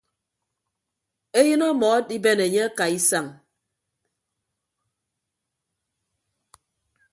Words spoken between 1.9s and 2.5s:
adiben